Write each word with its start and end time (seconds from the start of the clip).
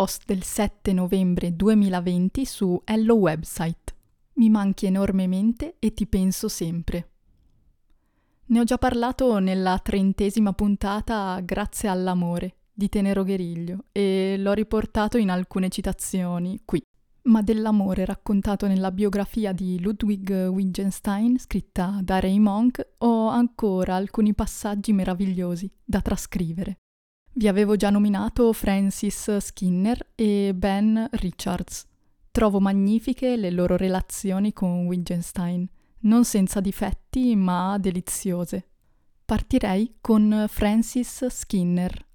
post 0.00 0.22
del 0.24 0.42
7 0.42 0.94
novembre 0.94 1.54
2020 1.54 2.46
su 2.46 2.80
Hello 2.86 3.16
Website. 3.16 3.94
Mi 4.36 4.48
manchi 4.48 4.86
enormemente 4.86 5.76
e 5.78 5.92
ti 5.92 6.06
penso 6.06 6.48
sempre. 6.48 7.10
Ne 8.46 8.60
ho 8.60 8.64
già 8.64 8.78
parlato 8.78 9.38
nella 9.40 9.78
trentesima 9.78 10.54
puntata 10.54 11.38
Grazie 11.44 11.90
all'amore 11.90 12.54
di 12.72 12.88
Tenero 12.88 13.24
Gueriglio 13.24 13.84
e 13.92 14.36
l'ho 14.38 14.54
riportato 14.54 15.18
in 15.18 15.28
alcune 15.28 15.68
citazioni 15.68 16.62
qui. 16.64 16.80
Ma 17.24 17.42
dell'amore 17.42 18.06
raccontato 18.06 18.66
nella 18.66 18.92
biografia 18.92 19.52
di 19.52 19.78
Ludwig 19.82 20.48
Wittgenstein, 20.48 21.38
scritta 21.38 22.00
da 22.02 22.20
Ray 22.20 22.38
Monk, 22.38 22.92
ho 23.00 23.28
ancora 23.28 23.96
alcuni 23.96 24.32
passaggi 24.32 24.94
meravigliosi 24.94 25.70
da 25.84 26.00
trascrivere. 26.00 26.79
Vi 27.32 27.46
avevo 27.46 27.76
già 27.76 27.90
nominato 27.90 28.52
Francis 28.52 29.36
Skinner 29.36 30.10
e 30.16 30.52
Ben 30.52 31.08
Richards. 31.12 31.86
Trovo 32.32 32.58
magnifiche 32.58 33.36
le 33.36 33.50
loro 33.50 33.76
relazioni 33.76 34.52
con 34.52 34.86
Wittgenstein, 34.86 35.64
non 36.00 36.24
senza 36.24 36.60
difetti 36.60 37.36
ma 37.36 37.78
deliziose. 37.78 38.66
Partirei 39.24 39.98
con 40.00 40.46
Francis 40.48 41.24
Skinner. 41.28 42.06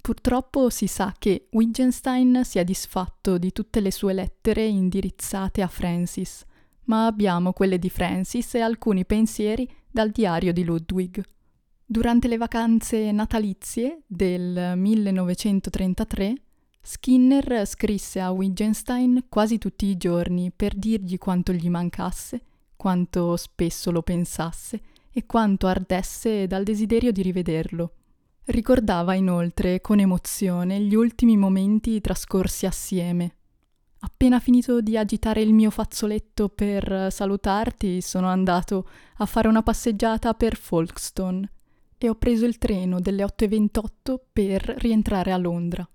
Purtroppo 0.00 0.68
si 0.68 0.88
sa 0.88 1.14
che 1.16 1.46
Wittgenstein 1.52 2.40
si 2.44 2.58
è 2.58 2.64
disfatto 2.64 3.38
di 3.38 3.52
tutte 3.52 3.80
le 3.80 3.92
sue 3.92 4.14
lettere 4.14 4.64
indirizzate 4.66 5.62
a 5.62 5.68
Francis, 5.68 6.44
ma 6.84 7.06
abbiamo 7.06 7.52
quelle 7.52 7.78
di 7.78 7.88
Francis 7.88 8.54
e 8.54 8.60
alcuni 8.60 9.06
pensieri 9.06 9.70
dal 9.88 10.10
diario 10.10 10.52
di 10.52 10.64
Ludwig. 10.64 11.22
Durante 11.92 12.28
le 12.28 12.36
vacanze 12.36 13.10
natalizie 13.10 14.02
del 14.06 14.74
1933, 14.76 16.34
Skinner 16.80 17.66
scrisse 17.66 18.20
a 18.20 18.30
Wittgenstein 18.30 19.24
quasi 19.28 19.58
tutti 19.58 19.86
i 19.86 19.96
giorni 19.96 20.52
per 20.54 20.76
dirgli 20.76 21.18
quanto 21.18 21.52
gli 21.52 21.68
mancasse, 21.68 22.42
quanto 22.76 23.36
spesso 23.36 23.90
lo 23.90 24.02
pensasse 24.02 24.80
e 25.10 25.26
quanto 25.26 25.66
ardesse 25.66 26.46
dal 26.46 26.62
desiderio 26.62 27.10
di 27.10 27.22
rivederlo. 27.22 27.94
Ricordava 28.44 29.14
inoltre 29.14 29.80
con 29.80 29.98
emozione 29.98 30.78
gli 30.78 30.94
ultimi 30.94 31.36
momenti 31.36 32.00
trascorsi 32.00 32.66
assieme. 32.66 33.34
Appena 33.98 34.38
finito 34.38 34.80
di 34.80 34.96
agitare 34.96 35.42
il 35.42 35.52
mio 35.52 35.70
fazzoletto 35.70 36.50
per 36.50 37.08
salutarti, 37.10 38.00
sono 38.00 38.28
andato 38.28 38.88
a 39.16 39.26
fare 39.26 39.48
una 39.48 39.64
passeggiata 39.64 40.34
per 40.34 40.54
Folkestone 40.54 41.50
e 42.02 42.08
ho 42.08 42.14
preso 42.14 42.46
il 42.46 42.56
treno 42.56 42.98
delle 42.98 43.22
8.28 43.22 44.18
per 44.32 44.62
rientrare 44.78 45.32
a 45.32 45.36
Londra. 45.36 45.86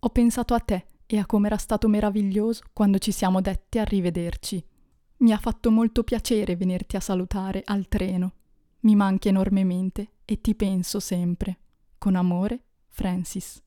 Ho 0.00 0.08
pensato 0.08 0.52
a 0.52 0.58
te 0.58 0.86
e 1.06 1.16
a 1.16 1.26
come 1.26 1.46
era 1.46 1.56
stato 1.56 1.86
meraviglioso 1.86 2.64
quando 2.72 2.98
ci 2.98 3.12
siamo 3.12 3.40
detti 3.40 3.78
a 3.78 3.84
rivederci. 3.84 4.60
Mi 5.18 5.32
ha 5.32 5.38
fatto 5.38 5.70
molto 5.70 6.02
piacere 6.02 6.56
venirti 6.56 6.96
a 6.96 7.00
salutare 7.00 7.62
al 7.64 7.86
treno. 7.86 8.32
Mi 8.80 8.96
manchi 8.96 9.28
enormemente 9.28 10.14
e 10.24 10.40
ti 10.40 10.56
penso 10.56 10.98
sempre. 10.98 11.58
Con 11.98 12.16
amore, 12.16 12.64
Francis. 12.88 13.62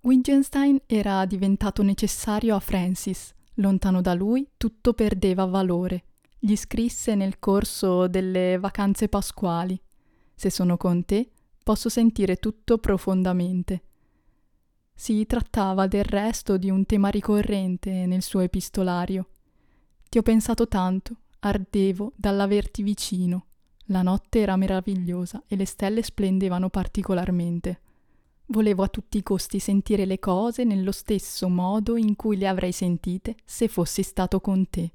Wittgenstein 0.00 0.80
era 0.86 1.26
diventato 1.26 1.82
necessario 1.82 2.56
a 2.56 2.60
Francis. 2.60 3.34
Lontano 3.56 4.00
da 4.00 4.14
lui 4.14 4.48
tutto 4.56 4.94
perdeva 4.94 5.44
valore. 5.44 6.04
Gli 6.38 6.56
scrisse 6.56 7.14
nel 7.14 7.38
corso 7.38 8.08
delle 8.08 8.56
vacanze 8.58 9.10
pasquali 9.10 9.78
se 10.40 10.48
sono 10.48 10.78
con 10.78 11.04
te, 11.04 11.32
posso 11.62 11.90
sentire 11.90 12.36
tutto 12.36 12.78
profondamente. 12.78 13.82
Si 14.94 15.26
trattava 15.26 15.86
del 15.86 16.04
resto 16.04 16.56
di 16.56 16.70
un 16.70 16.86
tema 16.86 17.10
ricorrente 17.10 18.06
nel 18.06 18.22
suo 18.22 18.40
epistolario. 18.40 19.28
Ti 20.08 20.16
ho 20.16 20.22
pensato 20.22 20.66
tanto, 20.66 21.14
ardevo 21.40 22.14
dall'averti 22.16 22.82
vicino. 22.82 23.48
La 23.88 24.00
notte 24.00 24.40
era 24.40 24.56
meravigliosa 24.56 25.42
e 25.46 25.56
le 25.56 25.66
stelle 25.66 26.02
splendevano 26.02 26.70
particolarmente. 26.70 27.80
Volevo 28.46 28.82
a 28.82 28.88
tutti 28.88 29.18
i 29.18 29.22
costi 29.22 29.58
sentire 29.58 30.06
le 30.06 30.18
cose 30.18 30.64
nello 30.64 30.92
stesso 30.92 31.50
modo 31.50 31.98
in 31.98 32.16
cui 32.16 32.38
le 32.38 32.48
avrei 32.48 32.72
sentite 32.72 33.36
se 33.44 33.68
fossi 33.68 34.02
stato 34.02 34.40
con 34.40 34.70
te. 34.70 34.90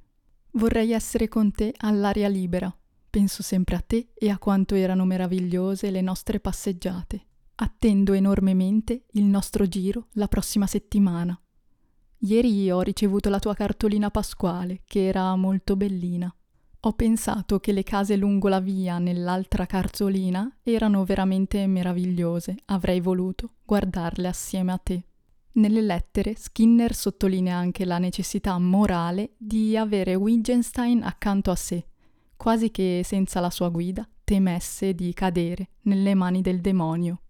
Vorrei 0.53 0.91
essere 0.91 1.27
con 1.27 1.51
te 1.51 1.71
all'aria 1.77 2.29
libera, 2.29 2.75
Penso 3.15 3.43
sempre 3.43 3.77
a 3.77 3.79
te 3.79 4.09
e 4.13 4.29
a 4.29 4.37
quanto 4.37 4.75
erano 4.75 5.05
meravigliose 5.05 5.89
le 5.89 6.01
nostre 6.01 6.41
passeggiate. 6.41 7.25
Attendo 7.55 8.11
enormemente 8.11 9.05
il 9.11 9.23
nostro 9.23 9.69
giro 9.69 10.07
la 10.15 10.27
prossima 10.27 10.67
settimana. 10.67 11.41
Ieri 12.17 12.69
ho 12.69 12.81
ricevuto 12.81 13.29
la 13.29 13.39
tua 13.39 13.53
cartolina 13.53 14.11
pasquale, 14.11 14.81
che 14.83 15.05
era 15.05 15.33
molto 15.37 15.77
bellina. 15.77 16.29
Ho 16.81 16.91
pensato 16.91 17.61
che 17.61 17.71
le 17.71 17.83
case 17.83 18.17
lungo 18.17 18.49
la 18.49 18.59
via 18.59 18.97
nell'altra 18.97 19.65
cartolina 19.65 20.53
erano 20.61 21.05
veramente 21.05 21.65
meravigliose, 21.67 22.57
avrei 22.65 22.99
voluto 22.99 23.51
guardarle 23.63 24.27
assieme 24.27 24.73
a 24.73 24.77
te. 24.77 25.05
Nelle 25.53 25.81
lettere 25.81 26.35
Skinner 26.35 26.93
sottolinea 26.93 27.55
anche 27.55 27.85
la 27.85 27.97
necessità 27.97 28.59
morale 28.59 29.35
di 29.37 29.77
avere 29.77 30.15
Wittgenstein 30.15 31.01
accanto 31.01 31.49
a 31.49 31.55
sé 31.55 31.87
quasi 32.35 32.71
che 32.71 33.01
senza 33.03 33.39
la 33.39 33.49
sua 33.49 33.69
guida 33.69 34.07
temesse 34.23 34.93
di 34.93 35.13
cadere 35.13 35.69
nelle 35.81 36.13
mani 36.13 36.41
del 36.41 36.61
demonio. 36.61 37.21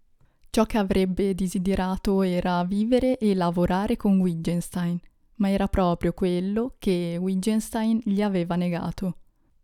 Ciò 0.50 0.64
che 0.64 0.78
avrebbe 0.78 1.34
desiderato 1.34 2.22
era 2.22 2.64
vivere 2.64 3.18
e 3.18 3.34
lavorare 3.34 3.96
con 3.96 4.18
Wittgenstein, 4.18 4.98
ma 5.36 5.50
era 5.50 5.68
proprio 5.68 6.12
quello 6.12 6.76
che 6.78 7.18
Wittgenstein 7.20 8.00
gli 8.02 8.22
aveva 8.22 8.56
negato. 8.56 9.18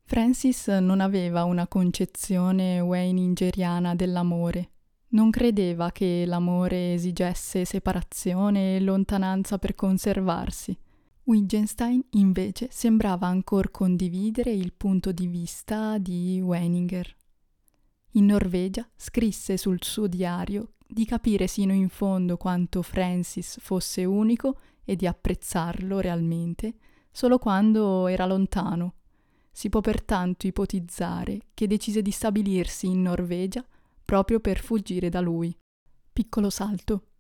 Francis 0.05 0.69
non 0.69 1.01
aveva 1.01 1.45
una 1.45 1.67
concezione 1.67 2.81
weiningeriana 2.81 3.95
dell'amore. 3.95 4.69
Non 5.13 5.31
credeva 5.31 5.91
che 5.91 6.25
l'amore 6.27 6.95
esigesse 6.95 7.65
separazione 7.65 8.77
e 8.77 8.81
lontananza 8.81 9.59
per 9.59 9.75
conservarsi. 9.75 10.77
Wittgenstein 11.25 12.05
invece 12.11 12.67
sembrava 12.73 13.29
ancora 13.29 13.69
condividere 13.69 14.51
il 14.51 14.73
punto 14.73 15.13
di 15.13 15.29
vista 15.29 15.97
di 15.99 16.41
Weininger. 16.43 17.17
In 18.15 18.27
Norvegia 18.27 18.89
scrisse 18.97 19.57
sul 19.57 19.79
suo 19.83 20.09
diario 20.09 20.73
di 20.85 21.05
capire 21.05 21.47
sino 21.47 21.73
in 21.73 21.89
fondo 21.89 22.37
quanto 22.37 22.83
Francis 22.83 23.61
fosse 23.61 24.05
unico 24.05 24.59
e 24.85 24.97
di 24.97 25.07
apprezzarlo 25.07 26.01
realmente 26.01 26.75
solo 27.13 27.39
quando 27.39 28.09
era 28.09 28.27
lontano. 28.27 28.95
Si 29.53 29.69
può 29.69 29.81
pertanto 29.81 30.49
ipotizzare 30.49 31.43
che 31.55 31.69
decise 31.69 32.03
di 32.03 32.11
stabilirsi 32.11 32.89
in 32.89 33.01
Norvegia 33.01 33.65
proprio 34.05 34.41
per 34.41 34.61
fuggire 34.61 35.09
da 35.09 35.21
lui. 35.21 35.57
Piccolo 36.13 36.51
salto. 36.51 37.12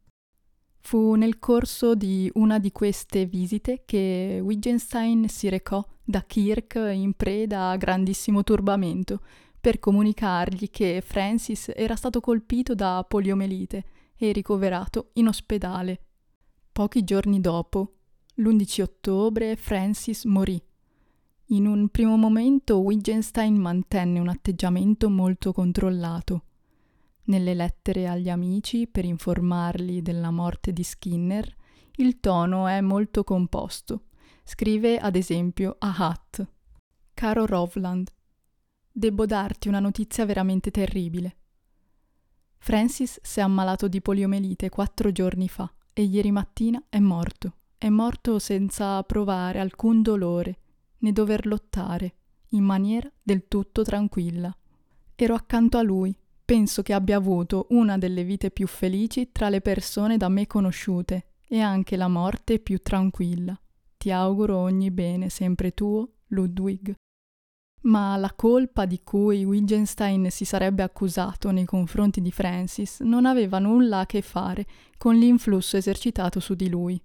Fu 0.85 1.15
nel 1.15 1.39
corso 1.39 1.95
di 1.95 2.29
una 2.35 2.59
di 2.59 2.73
queste 2.73 3.25
visite 3.25 3.85
che 3.87 4.41
Wittgenstein 4.43 5.29
si 5.29 5.49
recò 5.49 5.83
da 6.03 6.23
Kirk 6.23 6.75
in 6.93 7.15
preda 7.15 7.71
a 7.71 7.77
grandissimo 7.77 8.43
turbamento 8.43 9.21
per 9.61 9.79
comunicargli 9.79 10.71
che 10.71 11.01
Francis 11.01 11.71
era 11.75 11.95
stato 11.95 12.21
colpito 12.21 12.75
da 12.75 13.07
poliomelite 13.09 13.85
e 14.17 14.33
ricoverato 14.33 15.11
in 15.15 15.29
ospedale. 15.29 16.01
Pochi 16.73 17.05
giorni 17.05 17.41
dopo, 17.41 17.95
l'11 18.35 18.83
ottobre, 18.83 19.55
Francis 19.55 20.25
morì. 20.25 20.61
In 21.47 21.67
un 21.69 21.89
primo 21.91 22.17
momento 22.17 22.81
Wittgenstein 22.81 23.55
mantenne 23.55 24.19
un 24.19 24.29
atteggiamento 24.29 25.09
molto 25.09 25.53
controllato. 25.53 26.43
Nelle 27.33 27.55
lettere 27.55 28.09
agli 28.09 28.29
amici 28.29 28.87
per 28.87 29.07
informarli 29.07 30.03
della 30.03 30.31
morte 30.31 30.71
di 30.71 30.83
Skinner, 30.83 31.57
il 31.97 32.21
tono 32.21 32.67
è 32.67 32.83
molto 32.83 33.25
composto. 33.25 34.09
Scrive 34.45 34.99
ad 34.99 35.17
esempio 35.17 35.77
a 35.79 35.97
Hutt. 35.99 36.47
Caro 37.15 37.47
Rovland, 37.47 38.13
debbo 38.93 39.25
darti 39.25 39.69
una 39.69 39.81
notizia 39.81 40.27
veramente 40.27 40.71
terribile. 40.71 41.37
Francis 42.59 43.19
si 43.23 43.39
è 43.39 43.43
ammalato 43.43 43.89
di 43.89 44.03
poliomelite 44.03 44.69
quattro 44.69 45.11
giorni 45.11 45.49
fa 45.49 45.73
e 45.95 46.03
ieri 46.03 46.31
mattina 46.31 46.85
è 46.91 46.99
morto. 46.99 47.61
È 47.79 47.89
morto 47.89 48.39
senza 48.41 49.03
provare 49.05 49.59
alcun 49.59 50.03
dolore, 50.03 50.59
né 50.99 51.13
dover 51.13 51.47
lottare, 51.47 52.15
in 52.49 52.63
maniera 52.63 53.11
del 53.23 53.49
tutto 53.49 53.83
tranquilla. 53.83 54.55
Ero 55.15 55.35
accanto 55.35 55.79
a 55.79 55.83
lui, 55.83 56.15
Penso 56.45 56.83
che 56.83 56.93
abbia 56.93 57.17
avuto 57.17 57.67
una 57.71 57.97
delle 57.99 58.25
vite 58.25 58.51
più 58.51 58.67
felici 58.67 59.31
tra 59.33 59.49
le 59.49 59.61
persone 59.61 60.17
da 60.17 60.29
me 60.29 60.47
conosciute 60.47 61.27
e 61.47 61.61
anche 61.61 61.97
la 61.97 62.09
morte 62.09 62.59
più 62.59 62.81
tranquilla. 62.83 63.59
Ti 63.97 64.11
auguro 64.11 64.59
ogni 64.59 64.91
bene, 64.91 65.29
sempre 65.29 65.73
tuo, 65.73 66.09
Ludwig. 66.29 66.95
Ma 67.83 68.17
la 68.17 68.33
colpa 68.35 68.85
di 68.85 69.01
cui 69.03 69.45
Wittgenstein 69.45 70.31
si 70.31 70.45
sarebbe 70.45 70.83
accusato 70.83 71.51
nei 71.51 71.65
confronti 71.65 72.21
di 72.21 72.31
Francis 72.31 73.01
non 73.01 73.27
aveva 73.27 73.59
nulla 73.59 74.01
a 74.01 74.07
che 74.07 74.23
fare 74.23 74.67
con 74.99 75.17
l'influsso 75.17 75.77
esercitato 75.77 76.39
su 76.41 76.55
di 76.55 76.69
lui. 76.69 77.01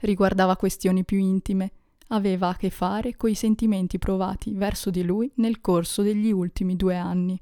riguardava 0.00 0.56
questioni 0.56 1.04
più 1.04 1.18
intime, 1.18 1.72
aveva 2.08 2.48
a 2.48 2.56
che 2.56 2.70
fare 2.70 3.16
coi 3.16 3.34
sentimenti 3.34 3.98
provati 3.98 4.52
verso 4.54 4.90
di 4.90 5.02
lui 5.02 5.30
nel 5.36 5.60
corso 5.60 6.02
degli 6.02 6.30
ultimi 6.30 6.76
due 6.76 6.96
anni. 6.96 7.40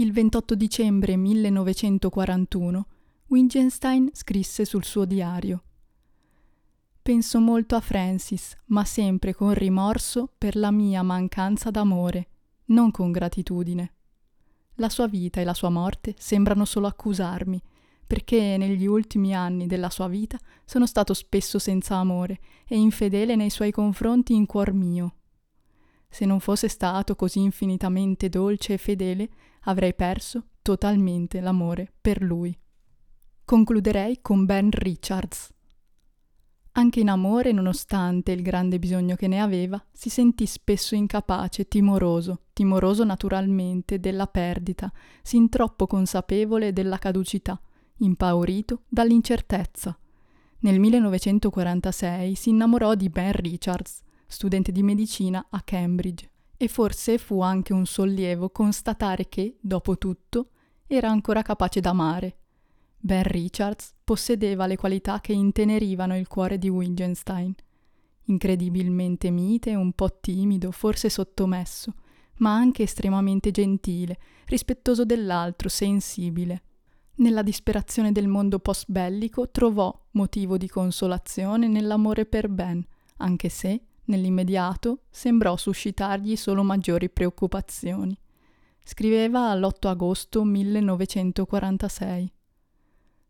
Il 0.00 0.12
28 0.12 0.54
dicembre 0.54 1.16
1941 1.16 2.86
Wittgenstein 3.26 4.10
scrisse 4.12 4.64
sul 4.64 4.84
suo 4.84 5.04
diario 5.04 5.64
Penso 7.02 7.40
molto 7.40 7.74
a 7.74 7.80
Francis, 7.80 8.56
ma 8.66 8.84
sempre 8.84 9.34
con 9.34 9.52
rimorso 9.54 10.30
per 10.38 10.54
la 10.54 10.70
mia 10.70 11.02
mancanza 11.02 11.72
d'amore, 11.72 12.28
non 12.66 12.92
con 12.92 13.10
gratitudine. 13.10 13.94
La 14.74 14.88
sua 14.88 15.08
vita 15.08 15.40
e 15.40 15.44
la 15.44 15.52
sua 15.52 15.68
morte 15.68 16.14
sembrano 16.16 16.64
solo 16.64 16.86
accusarmi, 16.86 17.60
perché 18.06 18.56
negli 18.56 18.86
ultimi 18.86 19.34
anni 19.34 19.66
della 19.66 19.90
sua 19.90 20.06
vita 20.06 20.38
sono 20.64 20.86
stato 20.86 21.12
spesso 21.12 21.58
senza 21.58 21.96
amore 21.96 22.38
e 22.68 22.76
infedele 22.76 23.34
nei 23.34 23.50
suoi 23.50 23.72
confronti 23.72 24.32
in 24.32 24.46
cuor 24.46 24.72
mio. 24.72 25.14
Se 26.08 26.24
non 26.24 26.40
fosse 26.40 26.68
stato 26.68 27.14
così 27.14 27.40
infinitamente 27.40 28.28
dolce 28.28 28.74
e 28.74 28.78
fedele, 28.78 29.28
avrei 29.62 29.94
perso 29.94 30.46
totalmente 30.62 31.40
l'amore 31.40 31.92
per 32.00 32.22
lui. 32.22 32.56
Concluderei 33.44 34.18
con 34.20 34.44
Ben 34.44 34.70
Richards. 34.70 35.52
Anche 36.72 37.00
in 37.00 37.08
amore, 37.08 37.50
nonostante 37.50 38.30
il 38.30 38.42
grande 38.42 38.78
bisogno 38.78 39.16
che 39.16 39.26
ne 39.26 39.40
aveva, 39.40 39.84
si 39.90 40.10
sentì 40.10 40.46
spesso 40.46 40.94
incapace, 40.94 41.66
timoroso, 41.66 42.42
timoroso 42.52 43.04
naturalmente 43.04 43.98
della 43.98 44.26
perdita, 44.26 44.92
sin 45.22 45.48
troppo 45.48 45.86
consapevole 45.86 46.72
della 46.72 46.98
caducità, 46.98 47.60
impaurito 47.96 48.82
dall'incertezza. 48.88 49.98
Nel 50.60 50.78
1946 50.78 52.34
si 52.34 52.50
innamorò 52.50 52.94
di 52.94 53.08
Ben 53.08 53.32
Richards, 53.32 54.02
studente 54.28 54.70
di 54.70 54.84
medicina 54.84 55.48
a 55.50 55.60
Cambridge, 55.62 56.30
e 56.56 56.68
forse 56.68 57.18
fu 57.18 57.40
anche 57.40 57.72
un 57.72 57.86
sollievo 57.86 58.50
constatare 58.50 59.28
che, 59.28 59.56
dopo 59.60 59.98
tutto, 59.98 60.50
era 60.86 61.08
ancora 61.10 61.42
capace 61.42 61.80
d'amare 61.80 62.38
Ben 63.00 63.22
Richards 63.22 63.94
possedeva 64.02 64.66
le 64.66 64.76
qualità 64.76 65.20
che 65.20 65.32
intenerivano 65.32 66.16
il 66.16 66.26
cuore 66.26 66.58
di 66.58 66.68
Wittgenstein. 66.68 67.54
Incredibilmente 68.24 69.30
mite, 69.30 69.74
un 69.74 69.92
po' 69.92 70.18
timido, 70.20 70.72
forse 70.72 71.08
sottomesso, 71.08 71.94
ma 72.38 72.54
anche 72.54 72.82
estremamente 72.82 73.50
gentile, 73.52 74.18
rispettoso 74.46 75.04
dell'altro, 75.04 75.68
sensibile. 75.68 76.62
Nella 77.16 77.42
disperazione 77.42 78.12
del 78.12 78.26
mondo 78.26 78.58
post-bellico 78.58 79.50
trovò 79.50 80.06
motivo 80.12 80.56
di 80.56 80.68
consolazione 80.68 81.68
nell'amore 81.68 82.26
per 82.26 82.48
Ben, 82.48 82.84
anche 83.18 83.48
se, 83.48 83.80
nell'immediato, 84.08 85.04
sembrò 85.08 85.56
suscitargli 85.56 86.36
solo 86.36 86.62
maggiori 86.62 87.08
preoccupazioni. 87.08 88.18
Scriveva 88.84 89.54
l'8 89.54 89.88
agosto 89.88 90.44
1946. 90.44 92.32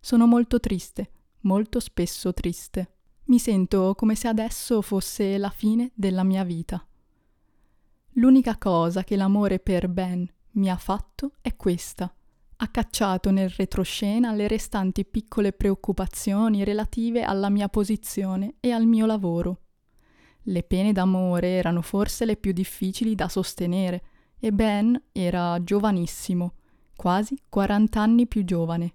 Sono 0.00 0.26
molto 0.26 0.60
triste, 0.60 1.10
molto 1.40 1.80
spesso 1.80 2.32
triste. 2.32 2.92
Mi 3.24 3.38
sento 3.38 3.94
come 3.94 4.14
se 4.14 4.28
adesso 4.28 4.80
fosse 4.80 5.36
la 5.36 5.50
fine 5.50 5.90
della 5.94 6.24
mia 6.24 6.44
vita. 6.44 6.82
L'unica 8.12 8.56
cosa 8.56 9.04
che 9.04 9.16
l'amore 9.16 9.58
per 9.58 9.88
Ben 9.88 10.28
mi 10.52 10.70
ha 10.70 10.76
fatto 10.76 11.32
è 11.40 11.54
questa. 11.54 12.12
Ha 12.60 12.68
cacciato 12.68 13.30
nel 13.30 13.50
retroscena 13.50 14.32
le 14.32 14.48
restanti 14.48 15.04
piccole 15.04 15.52
preoccupazioni 15.52 16.64
relative 16.64 17.22
alla 17.22 17.50
mia 17.50 17.68
posizione 17.68 18.54
e 18.58 18.72
al 18.72 18.86
mio 18.86 19.06
lavoro. 19.06 19.60
Le 20.50 20.62
pene 20.62 20.92
d'amore 20.92 21.48
erano 21.48 21.82
forse 21.82 22.24
le 22.24 22.36
più 22.36 22.52
difficili 22.52 23.14
da 23.14 23.28
sostenere 23.28 24.02
e 24.38 24.50
Ben 24.50 24.98
era 25.12 25.62
giovanissimo, 25.62 26.54
quasi 26.96 27.38
40 27.50 28.00
anni 28.00 28.26
più 28.26 28.44
giovane. 28.44 28.94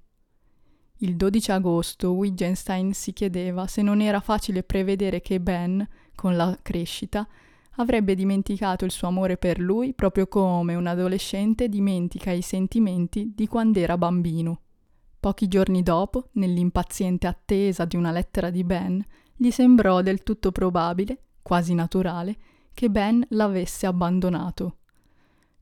Il 0.97 1.15
12 1.15 1.51
agosto 1.51 2.13
Wittgenstein 2.13 2.93
si 2.93 3.13
chiedeva 3.13 3.67
se 3.67 3.83
non 3.83 4.01
era 4.01 4.19
facile 4.19 4.63
prevedere 4.63 5.21
che 5.21 5.39
Ben, 5.39 5.87
con 6.15 6.35
la 6.35 6.57
crescita, 6.59 7.27
avrebbe 7.75 8.15
dimenticato 8.15 8.83
il 8.83 8.91
suo 8.91 9.07
amore 9.07 9.37
per 9.37 9.59
lui 9.59 9.93
proprio 9.93 10.25
come 10.27 10.73
un 10.73 10.87
adolescente 10.87 11.69
dimentica 11.69 12.31
i 12.31 12.41
sentimenti 12.41 13.31
di 13.35 13.45
quando 13.45 13.77
era 13.77 13.95
bambino. 13.95 14.61
Pochi 15.19 15.47
giorni 15.47 15.83
dopo, 15.83 16.29
nell'impaziente 16.33 17.27
attesa 17.27 17.85
di 17.85 17.95
una 17.95 18.11
lettera 18.11 18.49
di 18.49 18.63
Ben, 18.63 19.05
gli 19.35 19.51
sembrò 19.51 20.01
del 20.01 20.23
tutto 20.23 20.51
probabile, 20.51 21.19
quasi 21.43 21.75
naturale, 21.75 22.37
che 22.73 22.89
Ben 22.89 23.23
l'avesse 23.29 23.85
abbandonato. 23.85 24.77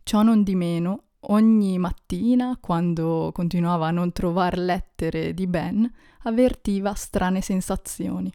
Ciò 0.04 0.22
non 0.22 0.44
di 0.44 0.56
meno, 0.56 1.04
Ogni 1.26 1.78
mattina, 1.78 2.58
quando 2.60 3.30
continuava 3.32 3.88
a 3.88 3.92
non 3.92 4.12
trovare 4.12 4.58
lettere 4.58 5.36
di 5.36 5.46
Ben, 5.46 5.90
avvertiva 6.24 6.96
strane 6.96 7.42
sensazioni. 7.42 8.34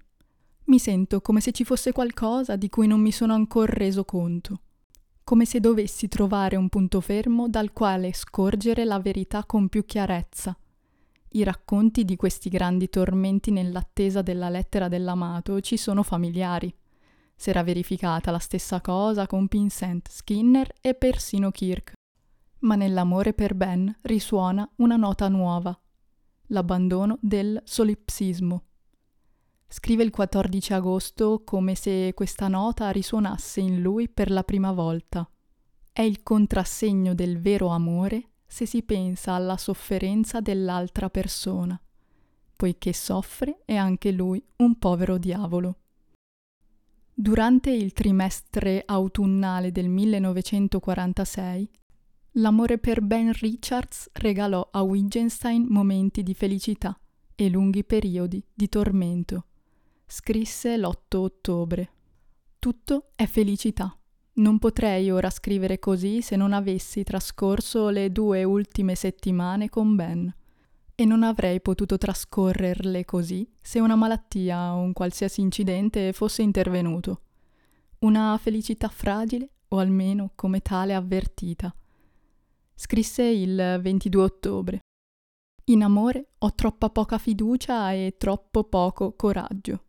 Mi 0.67 0.79
sento 0.79 1.21
come 1.21 1.41
se 1.41 1.51
ci 1.51 1.65
fosse 1.65 1.91
qualcosa 1.91 2.55
di 2.55 2.69
cui 2.69 2.87
non 2.87 3.01
mi 3.01 3.11
sono 3.11 3.35
ancora 3.35 3.73
reso 3.73 4.05
conto, 4.05 4.61
come 5.25 5.45
se 5.47 5.59
dovessi 5.59 6.07
trovare 6.07 6.55
un 6.55 6.69
punto 6.69 7.01
fermo 7.01 7.49
dal 7.49 7.73
quale 7.73 8.13
scorgere 8.13 8.85
la 8.85 9.01
verità 9.01 9.45
con 9.45 9.69
più 9.69 9.85
chiarezza. 9.85 10.57
I 11.31 11.43
racconti 11.43 12.05
di 12.05 12.15
questi 12.15 12.49
grandi 12.49 12.89
tormenti 12.89 13.51
nell'attesa 13.51 14.23
della 14.23 14.49
lettera 14.49 14.87
dell'amato 14.87 15.61
ci 15.61 15.77
sono 15.77 16.05
familiari. 16.05 16.73
S'era 17.37 17.63
verificata 17.63 18.31
la 18.31 18.39
stessa 18.39 18.81
cosa 18.81 19.27
con 19.27 19.47
Vincent 19.49 20.09
Skinner 20.11 20.73
e 20.81 20.95
persino 20.95 21.51
Kirk 21.51 21.93
ma 22.61 22.75
nell'amore 22.75 23.33
per 23.33 23.55
Ben 23.55 23.97
risuona 24.03 24.69
una 24.77 24.97
nota 24.97 25.29
nuova, 25.29 25.79
l'abbandono 26.49 27.19
del 27.21 27.61
solipsismo. 27.65 28.65
Scrive 29.69 30.05
il 30.05 30.11
14 30.11 30.73
agosto 30.73 31.43
come 31.45 31.75
se 31.75 32.13
questa 32.15 32.49
nota 32.49 32.91
risuonasse 32.91 33.61
in 33.61 33.81
lui 33.81 34.09
per 34.09 34.31
la 34.31 34.43
prima 34.43 34.73
volta. 34.73 35.29
È 35.93 36.03
il 36.03 36.23
contrassegno 36.23 37.15
del 37.15 37.41
vero 37.41 37.69
amore 37.69 38.31
se 38.47 38.65
si 38.67 38.83
pensa 38.83 39.33
alla 39.33 39.57
sofferenza 39.57 40.41
dell'altra 40.41 41.11
persona, 41.11 41.81
poiché 42.55 42.93
soffre 42.93 43.63
è 43.65 43.75
anche 43.75 44.13
lui 44.13 44.43
un 44.59 44.79
povero 44.79 45.19
diavolo. 45.19 45.79
Durante 47.19 47.71
il 47.71 47.95
trimestre 47.95 48.83
autunnale 48.85 49.73
del 49.73 49.89
1946 49.89 51.71
L'amore 52.33 52.77
per 52.77 53.01
Ben 53.01 53.33
Richards 53.33 54.11
regalò 54.13 54.69
a 54.71 54.83
Wittgenstein 54.83 55.65
momenti 55.67 56.23
di 56.23 56.35
felicità 56.35 56.95
e 57.35 57.49
lunghi 57.49 57.85
periodi 57.85 58.45
di 58.53 58.69
tormento. 58.69 59.47
Scrisse 60.07 60.77
l'8 60.77 61.17
ottobre. 61.17 61.91
Tutto 62.59 63.07
è 63.17 63.25
felicità. 63.25 63.97
Non 64.35 64.59
potrei 64.59 65.11
ora 65.11 65.31
scrivere 65.31 65.79
così 65.79 66.21
se 66.21 66.37
non 66.37 66.53
avessi 66.53 67.03
trascorso 67.03 67.89
le 67.89 68.13
due 68.13 68.45
ultime 68.45 68.95
settimane 68.95 69.71
con 69.71 69.97
Ben. 69.97 70.35
E 70.97 71.05
non 71.05 71.23
avrei 71.23 71.61
potuto 71.61 71.99
trascorrerle 71.99 73.05
così 73.05 73.49
se 73.61 73.79
una 73.79 73.95
malattia 73.95 74.75
o 74.75 74.81
un 74.81 74.93
qualsiasi 74.93 75.43
incidente 75.43 76.13
fosse 76.13 76.43
intervenuto. 76.43 77.21
Una 78.01 78.37
felicità 78.41 78.89
fragile, 78.89 79.51
o 79.69 79.79
almeno 79.79 80.33
come 80.35 80.61
tale 80.61 80.95
avvertita 80.95 81.75
Scrisse 82.79 83.23
il 83.23 83.79
22 83.81 84.23
ottobre. 84.23 84.81
In 85.69 85.83
amore 85.83 86.33
ho 86.37 86.55
troppa 86.55 86.91
poca 86.91 87.17
fiducia 87.17 87.91
e 87.93 88.17
troppo 88.19 88.65
poco 88.65 89.15
coraggio. 89.15 89.85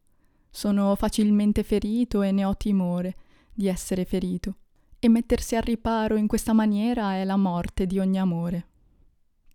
Sono 0.50 0.96
facilmente 0.96 1.64
ferito 1.64 2.22
e 2.22 2.32
ne 2.32 2.46
ho 2.46 2.56
timore 2.56 3.16
di 3.54 3.68
essere 3.68 4.06
ferito. 4.06 4.56
E 5.00 5.10
mettersi 5.10 5.58
al 5.58 5.64
riparo 5.64 6.16
in 6.16 6.28
questa 6.28 6.54
maniera 6.54 7.16
è 7.16 7.26
la 7.26 7.36
morte 7.36 7.86
di 7.86 8.00
ogni 8.00 8.20
amore. 8.20 8.68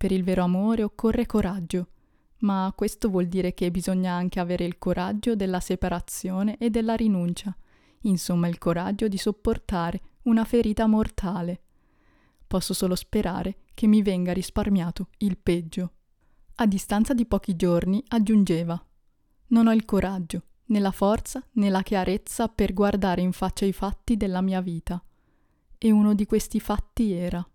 Per 0.03 0.11
il 0.11 0.25
vero 0.25 0.43
amore 0.43 0.83
occorre 0.83 1.27
coraggio, 1.27 1.91
ma 2.39 2.73
questo 2.75 3.09
vuol 3.09 3.27
dire 3.27 3.55
che 3.55 3.71
bisogna 3.71 4.13
anche 4.13 4.41
avere 4.41 4.65
il 4.65 4.77
coraggio 4.77 5.37
della 5.37 5.61
separazione 5.61 6.57
e 6.59 6.71
della 6.71 6.97
rinuncia, 6.97 7.57
insomma 8.01 8.49
il 8.49 8.59
coraggio 8.59 9.07
di 9.07 9.17
sopportare 9.17 10.01
una 10.23 10.43
ferita 10.43 10.89
mortale 10.89 11.61
Posso 12.49 12.75
solo 12.75 12.97
sperare 12.97 13.59
che 13.75 13.87
mi 13.87 14.03
venga 14.03 14.33
risparmiato 14.33 15.11
il 15.19 15.39
peggio. 15.39 15.93
A 16.57 16.67
distanza 16.67 17.15
di 17.15 17.25
pochi 17.25 17.55
giorni 17.55 18.03
aggiungeva 18.09 18.85
Non 19.51 19.69
ho 19.69 19.73
il 19.73 19.85
coraggio, 19.85 20.43
né 20.65 20.81
la 20.81 20.91
forza, 20.91 21.47
né 21.53 21.71
la 21.71 21.83
chiarezza 21.83 22.49
per 22.49 22.73
guardare 22.75 23.21
in 23.21 23.31
faccia 23.31 23.67
i 23.67 23.73
fatti 23.73 24.17
della 24.17 24.41
mia 24.41 24.61
vita. 24.63 25.01
E 25.79 25.91
uno 25.93 26.13
di 26.13 26.27
questi 26.27 26.59
fatti 26.59 27.13
era 27.13 27.47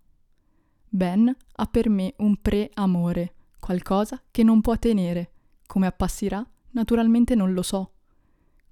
Ben 0.88 1.34
ha 1.52 1.66
per 1.66 1.88
me 1.88 2.14
un 2.18 2.36
pre-amore, 2.40 3.34
qualcosa 3.60 4.22
che 4.30 4.42
non 4.42 4.60
può 4.60 4.76
tenere. 4.76 5.30
Come 5.66 5.86
appassirà? 5.86 6.44
Naturalmente 6.70 7.34
non 7.34 7.52
lo 7.52 7.62
so. 7.62 7.92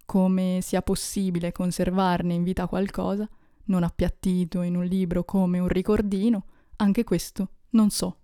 come 0.06 0.60
sia 0.62 0.80
possibile 0.80 1.52
conservarne 1.52 2.32
in 2.32 2.44
vita 2.44 2.66
qualcosa, 2.68 3.28
non 3.64 3.82
appiattito 3.82 4.62
in 4.62 4.76
un 4.76 4.84
libro 4.84 5.24
come 5.24 5.58
un 5.58 5.68
ricordino, 5.68 6.44
anche 6.76 7.04
questo 7.04 7.48
non 7.70 7.90
so. 7.90 8.20